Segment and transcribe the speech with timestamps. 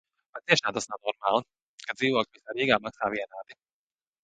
[0.35, 1.45] Patiešām tas nav normāli,
[1.85, 3.61] ka dzīvokļi visā Rīgā maksā vienādi.